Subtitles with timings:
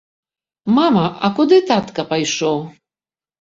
[0.77, 2.59] Мама, а куды татка пайшоў?